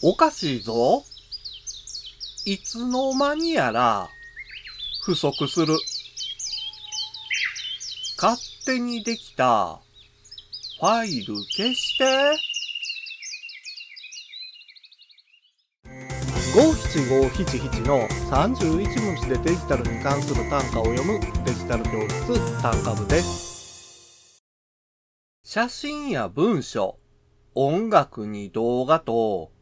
[0.00, 1.02] おかしいぞ。
[2.44, 4.08] いつの間にやら、
[5.02, 5.76] 不足する。
[8.16, 9.80] 勝手にできた、
[10.78, 12.04] ファイル消して。
[16.54, 24.40] 五七五七七の31文字でデジタルに関する単価を読むデジタル教室単価部です。
[25.42, 27.00] 写真や文書、
[27.56, 29.57] 音楽に動画と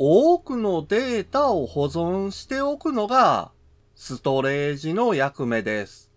[0.00, 3.50] 多くのデータを保存しておくのが
[3.96, 6.12] ストレージの役目です。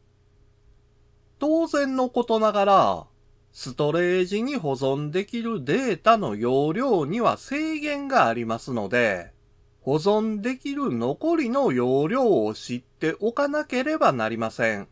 [1.39, 3.07] 当然のことながら、
[3.51, 9.33] ストレージに保存できるデータの容量には制限がありますので、
[9.81, 14.87] 保存できる残りの容量を知っておかなければなりません。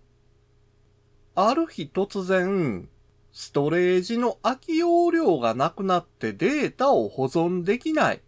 [1.36, 2.90] ある日突然、
[3.32, 8.22] ストレージの空き容量がなくなってデータを保存できない。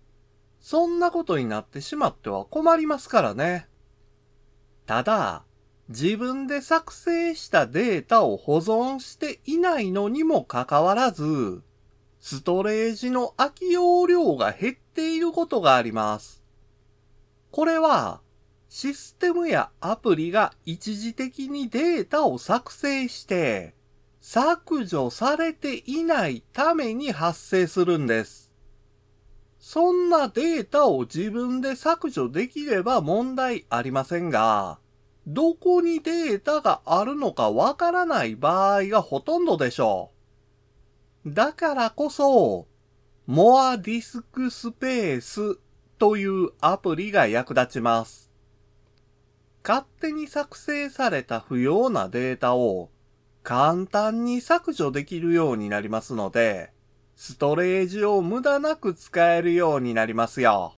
[0.62, 3.67] そんなことになってしまっては困りますからね。
[4.86, 5.44] ただ、
[5.90, 11.62] 自分で作成したデータを保存していないのにもかかわらず、
[12.22, 16.44] ストレージの空き容量が減っていることがあります。
[17.50, 18.22] これは、
[18.70, 23.75] システムやアプリが一時的にデータを作成して、
[24.22, 28.41] 削除されていないために発生するんです。
[29.62, 34.80] そんなデータを自分で削除できれば問題ありませんが、
[35.28, 40.09] どこにデータがあるのかわからない場合がほとんどでしょ
[41.26, 41.31] う。
[41.31, 42.68] だからこそ、
[43.30, 45.59] More Disk Space
[46.00, 48.31] というアプリが役立ちます。
[49.64, 52.90] 勝手に作成された不要なデータを
[53.44, 56.72] 簡単に削除できるようになりますので、
[57.23, 60.73] ストレージを無駄なく使えるようになりますよ。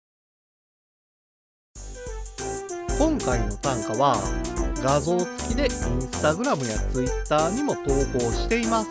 [2.99, 4.17] 今回の単価は
[4.83, 5.69] 画像付きでイン
[6.01, 8.89] スタグラムやツイッターにも投稿しています。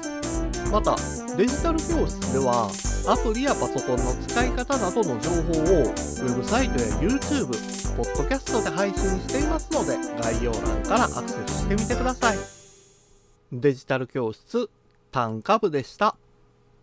[0.71, 0.97] また、
[1.37, 2.71] デジタル教室では
[3.07, 7.49] アプリやパソコンの使い方などの情報をウェブサイトや YouTube、
[7.99, 12.39] ポッドキャストで配信していますので概要欄からアクセスしてみてください。
[13.53, 14.71] デジタル教室
[15.11, 16.17] 単価部でした。